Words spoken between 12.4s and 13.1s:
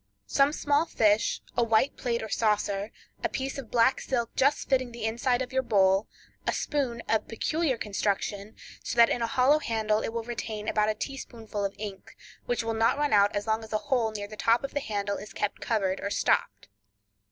which will not